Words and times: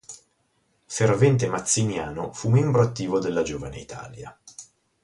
Fervente 0.87 1.45
mazziniano 1.45 2.33
fu 2.33 2.49
membro 2.49 2.81
attivo 2.81 3.19
della 3.19 3.43
"Giovane 3.43 3.77
Italia". 3.77 4.35